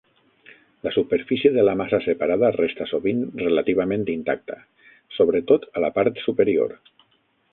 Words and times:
La 0.85 0.91
superfície 0.93 1.51
de 1.57 1.65
la 1.67 1.75
massa 1.81 1.99
separada 2.05 2.49
resta 2.55 2.87
sovint 2.93 3.21
relativament 3.43 4.07
intacta, 4.15 4.57
sobretot 5.19 5.71
a 5.79 5.85
la 5.87 5.93
part 6.01 6.23
superior. 6.27 6.77